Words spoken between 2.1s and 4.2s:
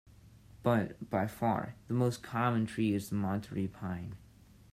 common tree is the Monterey pine.